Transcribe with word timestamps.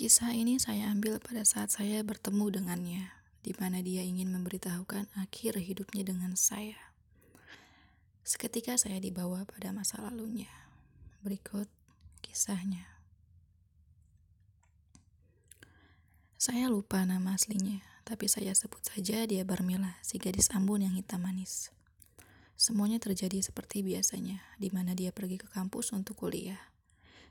Kisah 0.00 0.32
ini 0.32 0.56
saya 0.56 0.88
ambil 0.96 1.20
pada 1.20 1.44
saat 1.44 1.76
saya 1.76 2.00
bertemu 2.00 2.48
dengannya, 2.48 3.12
di 3.44 3.52
mana 3.52 3.84
dia 3.84 4.00
ingin 4.00 4.32
memberitahukan 4.32 5.12
akhir 5.20 5.60
hidupnya 5.60 6.08
dengan 6.08 6.40
saya. 6.40 6.96
Seketika 8.24 8.80
saya 8.80 8.96
dibawa 8.96 9.44
pada 9.44 9.76
masa 9.76 10.00
lalunya. 10.00 10.48
Berikut 11.20 11.68
kisahnya. 12.24 12.88
Saya 16.40 16.72
lupa 16.72 17.04
nama 17.04 17.36
aslinya, 17.36 17.84
tapi 18.08 18.24
saya 18.24 18.56
sebut 18.56 18.80
saja 18.80 19.28
dia 19.28 19.44
Barmila, 19.44 20.00
si 20.00 20.16
gadis 20.16 20.48
Ambon 20.56 20.80
yang 20.80 20.96
hitam 20.96 21.28
manis. 21.28 21.76
Semuanya 22.56 22.96
terjadi 22.96 23.44
seperti 23.44 23.84
biasanya, 23.84 24.40
di 24.56 24.72
mana 24.72 24.96
dia 24.96 25.12
pergi 25.12 25.36
ke 25.36 25.52
kampus 25.52 25.92
untuk 25.92 26.24
kuliah. 26.24 26.72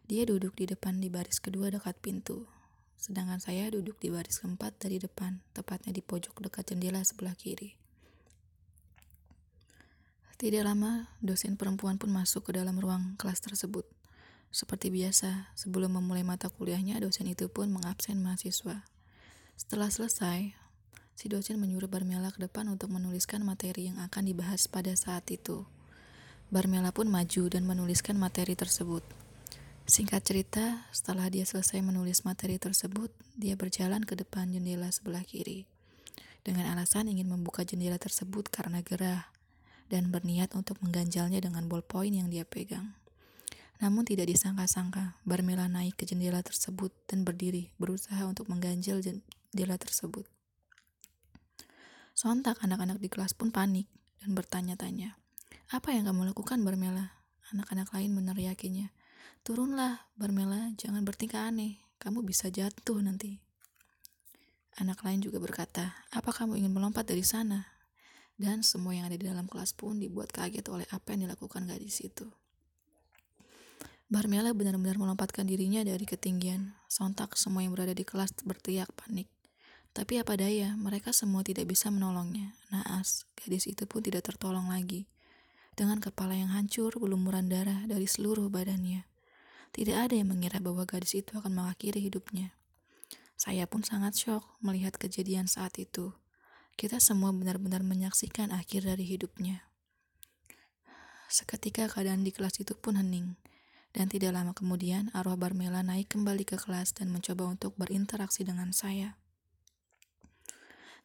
Dia 0.05 0.21
duduk 0.29 0.53
di 0.53 0.69
depan 0.69 1.01
di 1.01 1.09
baris 1.09 1.41
kedua 1.41 1.73
dekat 1.73 1.97
pintu, 1.97 2.45
sedangkan 2.99 3.39
saya 3.39 3.71
duduk 3.71 3.95
di 4.03 4.11
baris 4.11 4.43
keempat 4.43 4.75
dari 4.75 4.99
depan, 4.99 5.39
tepatnya 5.55 5.95
di 5.95 6.03
pojok 6.03 6.43
dekat 6.43 6.75
jendela 6.75 6.99
sebelah 7.01 7.33
kiri. 7.33 7.79
Tidak 10.39 10.63
lama, 10.63 11.07
dosen 11.19 11.59
perempuan 11.59 11.99
pun 11.99 12.11
masuk 12.11 12.47
ke 12.47 12.51
dalam 12.55 12.79
ruang 12.79 13.15
kelas 13.19 13.43
tersebut. 13.43 13.83
Seperti 14.51 14.87
biasa, 14.87 15.51
sebelum 15.55 15.99
memulai 15.99 16.23
mata 16.23 16.47
kuliahnya, 16.47 16.99
dosen 17.03 17.27
itu 17.27 17.51
pun 17.51 17.67
mengabsen 17.67 18.23
mahasiswa. 18.23 18.87
Setelah 19.59 19.91
selesai, 19.91 20.55
si 21.19 21.27
dosen 21.27 21.59
menyuruh 21.59 21.91
Barmela 21.91 22.31
ke 22.31 22.39
depan 22.39 22.71
untuk 22.71 22.87
menuliskan 22.87 23.43
materi 23.43 23.91
yang 23.91 23.99
akan 23.99 24.31
dibahas 24.31 24.71
pada 24.71 24.95
saat 24.95 25.27
itu. 25.27 25.67
Barmela 26.55 26.95
pun 26.95 27.11
maju 27.11 27.43
dan 27.51 27.67
menuliskan 27.67 28.15
materi 28.15 28.55
tersebut. 28.55 29.03
Singkat 29.89 30.21
cerita, 30.21 30.85
setelah 30.93 31.33
dia 31.33 31.49
selesai 31.49 31.81
menulis 31.81 32.21
materi 32.21 32.61
tersebut, 32.61 33.09
dia 33.33 33.57
berjalan 33.57 34.05
ke 34.05 34.13
depan 34.13 34.45
jendela 34.53 34.85
sebelah 34.93 35.25
kiri. 35.25 35.65
Dengan 36.45 36.69
alasan 36.77 37.09
ingin 37.09 37.25
membuka 37.25 37.65
jendela 37.65 37.97
tersebut 37.97 38.53
karena 38.53 38.85
gerah, 38.85 39.33
dan 39.89 40.13
berniat 40.13 40.53
untuk 40.53 40.77
mengganjalnya 40.85 41.41
dengan 41.41 41.65
ballpoint 41.65 42.13
yang 42.13 42.29
dia 42.29 42.45
pegang. 42.45 42.93
Namun 43.81 44.05
tidak 44.05 44.29
disangka-sangka, 44.29 45.17
Barmela 45.25 45.65
naik 45.65 45.97
ke 45.97 46.05
jendela 46.05 46.45
tersebut 46.45 46.93
dan 47.09 47.25
berdiri, 47.25 47.73
berusaha 47.81 48.21
untuk 48.29 48.45
mengganjal 48.45 49.01
jendela 49.01 49.81
tersebut. 49.81 50.29
Sontak 52.13 52.61
anak-anak 52.61 53.01
di 53.01 53.09
kelas 53.09 53.33
pun 53.33 53.49
panik 53.49 53.89
dan 54.21 54.37
bertanya-tanya, 54.37 55.17
apa 55.73 55.97
yang 55.97 56.05
kamu 56.05 56.29
lakukan 56.29 56.61
Barmela? 56.61 57.09
Anak-anak 57.49 57.89
lain 57.89 58.13
meneriakinya. 58.13 58.93
Turunlah, 59.41 60.09
Barmela, 60.13 60.71
jangan 60.77 61.01
bertingkah 61.01 61.49
aneh. 61.49 61.81
Kamu 61.97 62.23
bisa 62.23 62.47
jatuh 62.47 63.01
nanti. 63.01 63.39
Anak 64.79 65.03
lain 65.03 65.19
juga 65.19 65.43
berkata, 65.43 65.91
apa 66.13 66.31
kamu 66.31 66.55
ingin 66.55 66.71
melompat 66.71 67.03
dari 67.03 67.25
sana? 67.25 67.67
Dan 68.39 68.63
semua 68.63 68.95
yang 68.95 69.11
ada 69.11 69.19
di 69.19 69.27
dalam 69.27 69.43
kelas 69.51 69.75
pun 69.75 69.99
dibuat 69.99 70.31
kaget 70.31 70.63
oleh 70.71 70.87
apa 70.95 71.11
yang 71.11 71.27
dilakukan 71.27 71.67
gadis 71.67 71.99
itu. 71.99 72.31
Barmela 74.07 74.55
benar-benar 74.55 74.95
melompatkan 74.95 75.43
dirinya 75.43 75.83
dari 75.83 76.07
ketinggian. 76.07 76.71
Sontak 76.87 77.35
semua 77.35 77.67
yang 77.67 77.75
berada 77.75 77.91
di 77.91 78.07
kelas 78.07 78.31
berteriak 78.47 78.87
panik. 78.95 79.27
Tapi 79.91 80.21
apa 80.21 80.37
daya, 80.37 80.77
mereka 80.79 81.11
semua 81.11 81.43
tidak 81.43 81.67
bisa 81.67 81.91
menolongnya. 81.91 82.55
Naas, 82.69 83.27
gadis 83.35 83.67
itu 83.67 83.83
pun 83.89 84.05
tidak 84.05 84.29
tertolong 84.29 84.69
lagi. 84.71 85.09
Dengan 85.73 85.97
kepala 85.97 86.37
yang 86.37 86.53
hancur, 86.53 86.95
berlumuran 86.95 87.49
darah 87.49 87.83
dari 87.89 88.07
seluruh 88.07 88.47
badannya. 88.47 89.08
Tidak 89.69 89.93
ada 89.93 90.17
yang 90.17 90.33
mengira 90.33 90.57
bahwa 90.57 90.83
gadis 90.83 91.13
itu 91.17 91.37
akan 91.37 91.53
mengakhiri 91.53 92.01
hidupnya. 92.01 92.57
Saya 93.39 93.69
pun 93.69 93.85
sangat 93.85 94.19
syok 94.19 94.43
melihat 94.59 94.99
kejadian 94.99 95.47
saat 95.47 95.79
itu. 95.79 96.11
Kita 96.75 96.99
semua 96.99 97.31
benar-benar 97.31 97.83
menyaksikan 97.85 98.51
akhir 98.51 98.83
dari 98.83 99.07
hidupnya. 99.07 99.69
Seketika 101.29 101.85
keadaan 101.85 102.25
di 102.25 102.33
kelas 102.33 102.57
itu 102.57 102.73
pun 102.73 102.97
hening. 102.97 103.37
Dan 103.89 104.05
tidak 104.05 104.37
lama 104.37 104.53
kemudian 104.53 105.09
arwah 105.17 105.37
Barmela 105.37 105.81
naik 105.81 106.13
kembali 106.13 106.45
ke 106.45 106.61
kelas 106.61 106.93
dan 106.93 107.09
mencoba 107.09 107.49
untuk 107.49 107.73
berinteraksi 107.73 108.45
dengan 108.45 108.69
saya. 108.69 109.17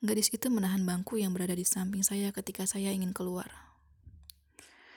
Gadis 0.04 0.28
itu 0.32 0.52
menahan 0.52 0.84
bangku 0.84 1.16
yang 1.16 1.32
berada 1.32 1.56
di 1.56 1.64
samping 1.64 2.04
saya 2.04 2.28
ketika 2.28 2.68
saya 2.68 2.92
ingin 2.92 3.16
keluar. 3.16 3.73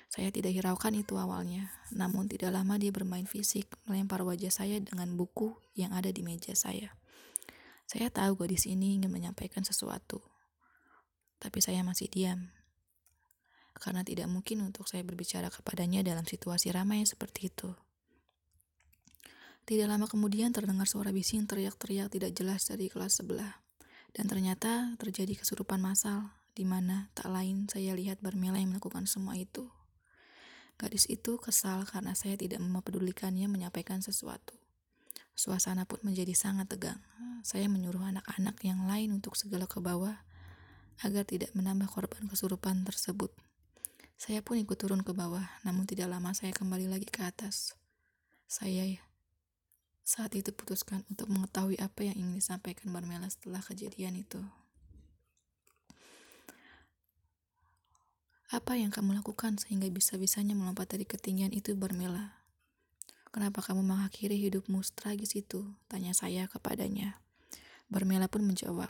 Saya 0.08 0.32
tidak 0.32 0.56
hiraukan 0.56 0.96
itu 0.96 1.20
awalnya, 1.20 1.68
namun 1.92 2.32
tidak 2.32 2.56
lama 2.56 2.80
dia 2.80 2.96
bermain 2.96 3.28
fisik, 3.28 3.68
melempar 3.86 4.24
wajah 4.24 4.50
saya 4.50 4.80
dengan 4.80 5.14
buku 5.20 5.52
yang 5.76 5.92
ada 5.92 6.10
di 6.10 6.24
meja 6.24 6.56
saya. 6.56 6.96
Saya 7.88 8.12
tahu 8.12 8.40
gadis 8.40 8.68
ini 8.68 9.00
ingin 9.00 9.12
menyampaikan 9.12 9.64
sesuatu, 9.68 10.24
tapi 11.40 11.60
saya 11.60 11.84
masih 11.84 12.08
diam. 12.12 12.52
Karena 13.78 14.02
tidak 14.02 14.26
mungkin 14.32 14.66
untuk 14.66 14.90
saya 14.90 15.06
berbicara 15.06 15.54
kepadanya 15.54 16.02
dalam 16.02 16.26
situasi 16.26 16.74
ramai 16.74 17.06
seperti 17.06 17.54
itu. 17.54 17.72
Tidak 19.68 19.84
lama 19.84 20.08
kemudian 20.08 20.56
terdengar 20.56 20.88
suara 20.88 21.12
bising 21.12 21.44
teriak-teriak 21.46 22.08
tidak 22.08 22.32
jelas 22.32 22.66
dari 22.72 22.88
kelas 22.88 23.20
sebelah. 23.20 23.60
Dan 24.16 24.26
ternyata 24.32 24.96
terjadi 24.98 25.36
kesurupan 25.38 25.84
massal, 25.84 26.32
di 26.56 26.64
mana 26.66 27.12
tak 27.14 27.30
lain 27.30 27.68
saya 27.70 27.94
lihat 27.94 28.18
Barmela 28.24 28.58
yang 28.58 28.74
melakukan 28.74 29.06
semua 29.06 29.38
itu. 29.38 29.68
Gadis 30.78 31.10
itu 31.10 31.42
kesal 31.42 31.90
karena 31.90 32.14
saya 32.14 32.38
tidak 32.38 32.62
mempedulikannya 32.62 33.50
menyampaikan 33.50 34.02
sesuatu. 34.06 34.54
Suasana 35.34 35.86
pun 35.90 36.02
menjadi 36.06 36.34
sangat 36.38 36.70
tegang. 36.70 37.02
Saya 37.42 37.70
menyuruh 37.70 38.02
anak-anak 38.02 38.58
yang 38.62 38.86
lain 38.86 39.18
untuk 39.18 39.38
segala 39.38 39.66
ke 39.66 39.78
bawah 39.82 40.18
agar 41.02 41.26
tidak 41.26 41.54
menambah 41.54 41.90
korban 41.90 42.26
kesurupan 42.26 42.86
tersebut. 42.86 43.30
Saya 44.18 44.42
pun 44.42 44.58
ikut 44.58 44.78
turun 44.78 45.06
ke 45.06 45.14
bawah, 45.14 45.46
namun 45.62 45.86
tidak 45.86 46.10
lama 46.10 46.34
saya 46.34 46.50
kembali 46.50 46.90
lagi 46.90 47.06
ke 47.06 47.22
atas. 47.22 47.78
Saya 48.50 48.98
saat 50.02 50.34
itu 50.34 50.50
putuskan 50.56 51.06
untuk 51.12 51.30
mengetahui 51.30 51.78
apa 51.78 52.02
yang 52.02 52.16
ingin 52.18 52.40
disampaikan 52.40 52.90
Barmela 52.90 53.30
setelah 53.30 53.62
kejadian 53.62 54.18
itu. 54.18 54.42
Apa 58.48 58.80
yang 58.80 58.96
kamu 58.96 59.20
lakukan 59.20 59.60
sehingga 59.60 59.92
bisa-bisanya 59.92 60.56
melompat 60.56 60.96
dari 60.96 61.04
ketinggian 61.04 61.52
itu 61.52 61.76
Barmela? 61.76 62.40
Kenapa 63.36 63.60
kamu 63.60 63.84
mengakhiri 63.84 64.40
hidupmu 64.40 64.80
tragis 64.96 65.36
itu? 65.36 65.76
Tanya 65.92 66.16
saya 66.16 66.48
kepadanya. 66.48 67.20
Barmela 67.92 68.32
pun 68.32 68.48
menjawab, 68.48 68.88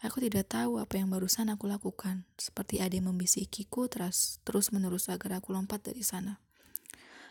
Aku 0.00 0.16
tidak 0.16 0.48
tahu 0.48 0.80
apa 0.80 0.96
yang 0.96 1.12
barusan 1.12 1.52
aku 1.52 1.68
lakukan. 1.68 2.24
Seperti 2.40 2.80
ada 2.80 2.96
yang 2.96 3.12
membisikiku 3.12 3.84
terus, 3.84 4.40
terus 4.48 4.72
menerus 4.72 5.12
agar 5.12 5.44
aku 5.44 5.52
lompat 5.52 5.84
dari 5.84 6.00
sana. 6.00 6.40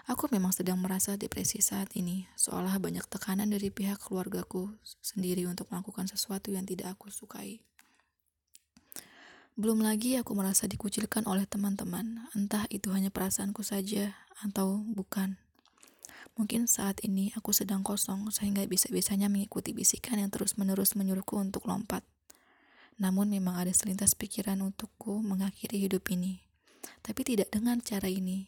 Aku 0.06 0.30
memang 0.30 0.54
sedang 0.54 0.78
merasa 0.78 1.18
depresi 1.18 1.66
saat 1.66 1.94
ini, 1.98 2.30
seolah 2.38 2.78
banyak 2.78 3.06
tekanan 3.10 3.50
dari 3.50 3.74
pihak 3.74 3.98
keluargaku 3.98 4.74
sendiri 5.02 5.50
untuk 5.50 5.70
melakukan 5.74 6.10
sesuatu 6.10 6.54
yang 6.54 6.66
tidak 6.66 6.98
aku 6.98 7.10
sukai. 7.10 7.62
Belum 9.60 9.84
lagi 9.84 10.16
aku 10.16 10.40
merasa 10.40 10.72
dikucilkan 10.72 11.28
oleh 11.28 11.44
teman-teman, 11.44 12.32
entah 12.32 12.64
itu 12.72 12.96
hanya 12.96 13.12
perasaanku 13.12 13.60
saja 13.60 14.16
atau 14.40 14.88
bukan. 14.88 15.36
Mungkin 16.40 16.64
saat 16.64 17.04
ini 17.04 17.36
aku 17.36 17.52
sedang 17.52 17.84
kosong 17.84 18.32
sehingga 18.32 18.64
bisa-bisanya 18.64 19.28
mengikuti 19.28 19.76
bisikan 19.76 20.16
yang 20.16 20.32
terus-menerus 20.32 20.96
menyuruhku 20.96 21.36
untuk 21.36 21.68
lompat. 21.68 22.08
Namun 23.04 23.28
memang 23.28 23.60
ada 23.60 23.76
selintas 23.76 24.16
pikiran 24.16 24.64
untukku 24.64 25.20
mengakhiri 25.20 25.76
hidup 25.76 26.08
ini. 26.08 26.40
Tapi 27.04 27.28
tidak 27.28 27.52
dengan 27.52 27.84
cara 27.84 28.08
ini. 28.08 28.48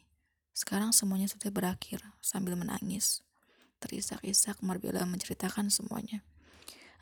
Sekarang 0.56 0.96
semuanya 0.96 1.28
sudah 1.28 1.52
berakhir 1.52 2.00
sambil 2.24 2.56
menangis. 2.56 3.20
Terisak-isak 3.84 4.64
Marbella 4.64 5.04
menceritakan 5.04 5.76
semuanya. 5.76 6.24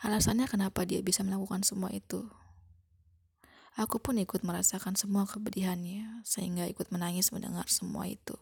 Alasannya 0.01 0.49
kenapa 0.49 0.81
dia 0.81 0.97
bisa 1.05 1.21
melakukan 1.21 1.61
semua 1.61 1.93
itu. 1.93 2.25
Aku 3.77 4.01
pun 4.01 4.17
ikut 4.17 4.41
merasakan 4.41 4.97
semua 4.97 5.29
kepedihannya, 5.29 6.25
sehingga 6.25 6.65
ikut 6.65 6.89
menangis 6.89 7.29
mendengar 7.29 7.69
semua 7.69 8.09
itu. 8.09 8.39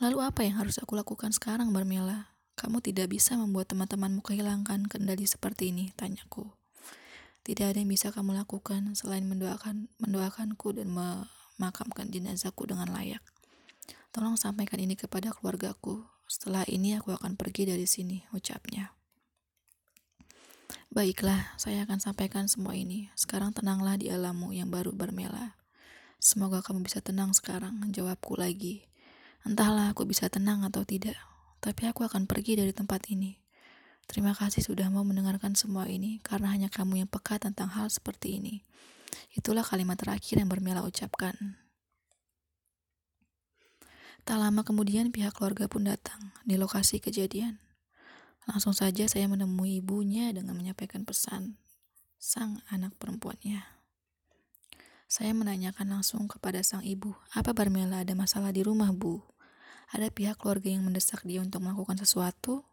Lalu 0.00 0.18
apa 0.24 0.40
yang 0.42 0.64
harus 0.64 0.80
aku 0.80 0.96
lakukan 0.96 1.30
sekarang, 1.30 1.70
Barmela? 1.70 2.34
Kamu 2.54 2.80
tidak 2.80 3.10
bisa 3.10 3.34
membuat 3.34 3.70
teman-temanmu 3.74 4.22
kehilangan 4.22 4.86
kendali 4.86 5.26
seperti 5.26 5.74
ini, 5.74 5.90
tanyaku. 5.98 6.48
Tidak 7.44 7.66
ada 7.68 7.76
yang 7.76 7.92
bisa 7.92 8.08
kamu 8.08 8.32
lakukan 8.40 8.96
selain 8.96 9.28
mendoakan 9.28 9.92
mendoakanku 10.00 10.80
dan 10.80 10.88
memakamkan 10.88 12.08
jenazahku 12.08 12.64
dengan 12.64 12.88
layak. 12.88 13.20
Tolong 14.14 14.40
sampaikan 14.40 14.80
ini 14.80 14.96
kepada 14.96 15.34
keluargaku. 15.34 16.06
Setelah 16.24 16.64
ini 16.72 16.96
aku 16.96 17.12
akan 17.12 17.36
pergi 17.36 17.68
dari 17.68 17.84
sini, 17.84 18.24
ucapnya. 18.32 18.93
Baiklah, 20.94 21.58
saya 21.58 21.82
akan 21.82 21.98
sampaikan 21.98 22.46
semua 22.46 22.78
ini. 22.78 23.10
Sekarang 23.18 23.50
tenanglah 23.50 23.98
di 23.98 24.14
alammu 24.14 24.54
yang 24.54 24.70
baru 24.70 24.94
bermela. 24.94 25.58
Semoga 26.22 26.62
kamu 26.62 26.86
bisa 26.86 27.02
tenang 27.02 27.34
sekarang, 27.34 27.90
jawabku 27.90 28.38
lagi. 28.38 28.86
Entahlah 29.42 29.90
aku 29.90 30.06
bisa 30.06 30.30
tenang 30.30 30.62
atau 30.62 30.86
tidak, 30.86 31.18
tapi 31.58 31.90
aku 31.90 32.06
akan 32.06 32.30
pergi 32.30 32.62
dari 32.62 32.70
tempat 32.70 33.10
ini. 33.10 33.34
Terima 34.06 34.38
kasih 34.38 34.62
sudah 34.62 34.86
mau 34.86 35.02
mendengarkan 35.02 35.58
semua 35.58 35.90
ini, 35.90 36.22
karena 36.22 36.54
hanya 36.54 36.70
kamu 36.70 37.02
yang 37.02 37.10
peka 37.10 37.42
tentang 37.42 37.74
hal 37.74 37.90
seperti 37.90 38.38
ini. 38.38 38.62
Itulah 39.34 39.66
kalimat 39.66 39.98
terakhir 39.98 40.38
yang 40.38 40.46
Barmela 40.46 40.86
ucapkan. 40.86 41.58
Tak 44.22 44.38
lama 44.38 44.62
kemudian 44.62 45.10
pihak 45.10 45.34
keluarga 45.34 45.66
pun 45.66 45.90
datang 45.90 46.30
di 46.46 46.54
lokasi 46.54 47.02
kejadian. 47.02 47.58
Langsung 48.44 48.76
saja 48.76 49.08
saya 49.08 49.24
menemui 49.24 49.80
ibunya 49.80 50.28
dengan 50.32 50.52
menyampaikan 50.56 51.08
pesan 51.08 51.56
sang 52.20 52.60
anak 52.72 52.96
perempuannya. 52.96 53.64
Saya 55.08 55.36
menanyakan 55.36 56.00
langsung 56.00 56.24
kepada 56.26 56.64
sang 56.64 56.80
ibu, 56.80 57.12
apa 57.36 57.52
Barmela 57.52 58.02
ada 58.02 58.16
masalah 58.16 58.50
di 58.50 58.64
rumah, 58.64 58.90
Bu? 58.90 59.20
Ada 59.92 60.08
pihak 60.08 60.40
keluarga 60.40 60.72
yang 60.72 60.82
mendesak 60.82 61.22
dia 61.22 61.44
untuk 61.44 61.60
melakukan 61.60 62.00
sesuatu? 62.00 62.64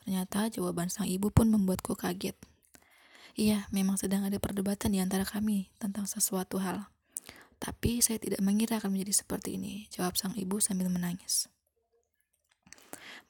Ternyata 0.00 0.48
jawaban 0.48 0.88
sang 0.88 1.10
ibu 1.10 1.28
pun 1.34 1.50
membuatku 1.50 1.98
kaget. 1.98 2.38
Iya, 3.34 3.66
memang 3.74 3.98
sedang 3.98 4.22
ada 4.22 4.38
perdebatan 4.38 4.94
di 4.94 5.02
antara 5.02 5.26
kami 5.26 5.66
tentang 5.82 6.06
sesuatu 6.06 6.62
hal. 6.62 6.86
Tapi 7.58 7.98
saya 7.98 8.22
tidak 8.22 8.38
mengira 8.38 8.78
akan 8.78 8.94
menjadi 8.94 9.26
seperti 9.26 9.58
ini, 9.58 9.90
jawab 9.90 10.14
sang 10.14 10.38
ibu 10.38 10.62
sambil 10.62 10.86
menangis. 10.86 11.50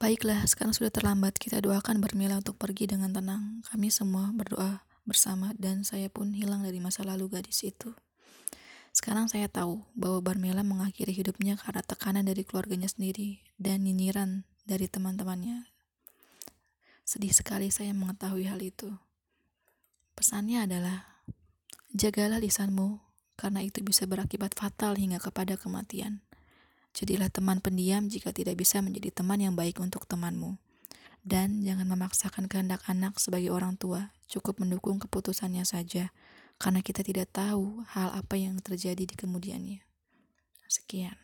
Baiklah, 0.02 0.42
sekarang 0.44 0.74
sudah 0.74 0.90
terlambat. 0.90 1.38
Kita 1.38 1.62
doakan 1.62 2.02
Bermila 2.02 2.36
untuk 2.36 2.58
pergi 2.58 2.90
dengan 2.90 3.14
tenang. 3.14 3.62
Kami 3.70 3.88
semua 3.88 4.34
berdoa 4.34 4.82
bersama 5.04 5.52
dan 5.54 5.84
saya 5.84 6.08
pun 6.10 6.32
hilang 6.34 6.64
dari 6.64 6.80
masa 6.82 7.04
lalu 7.06 7.38
gadis 7.38 7.62
itu. 7.62 7.94
Sekarang 8.94 9.26
saya 9.26 9.50
tahu 9.50 9.82
bahwa 9.98 10.22
Barmela 10.22 10.62
mengakhiri 10.62 11.10
hidupnya 11.10 11.58
karena 11.58 11.82
tekanan 11.82 12.24
dari 12.30 12.46
keluarganya 12.46 12.86
sendiri 12.86 13.42
dan 13.58 13.82
nyinyiran 13.82 14.46
dari 14.64 14.86
teman-temannya. 14.86 15.66
Sedih 17.02 17.34
sekali 17.34 17.68
saya 17.74 17.90
mengetahui 17.90 18.46
hal 18.46 18.62
itu. 18.62 18.94
Pesannya 20.14 20.62
adalah, 20.64 21.26
jagalah 21.90 22.38
lisanmu, 22.38 23.02
karena 23.34 23.66
itu 23.66 23.82
bisa 23.82 24.06
berakibat 24.06 24.54
fatal 24.54 24.94
hingga 24.94 25.18
kepada 25.18 25.58
kematian. 25.58 26.22
Jadilah 26.94 27.26
teman 27.26 27.58
pendiam 27.58 28.06
jika 28.06 28.30
tidak 28.30 28.54
bisa 28.54 28.78
menjadi 28.78 29.10
teman 29.10 29.42
yang 29.42 29.58
baik 29.58 29.82
untuk 29.82 30.06
temanmu. 30.06 30.54
Dan 31.26 31.66
jangan 31.66 31.90
memaksakan 31.90 32.46
kehendak 32.46 32.86
anak 32.86 33.18
sebagai 33.18 33.50
orang 33.50 33.74
tua, 33.74 34.14
cukup 34.30 34.62
mendukung 34.62 35.02
keputusannya 35.02 35.66
saja, 35.66 36.14
karena 36.62 36.86
kita 36.86 37.02
tidak 37.02 37.34
tahu 37.34 37.82
hal 37.90 38.14
apa 38.14 38.38
yang 38.38 38.62
terjadi 38.62 39.02
di 39.02 39.16
kemudiannya. 39.18 39.82
Sekian. 40.70 41.23